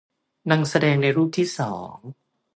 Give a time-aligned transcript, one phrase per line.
[0.49, 1.97] ดังแสดงในรูปที่สอง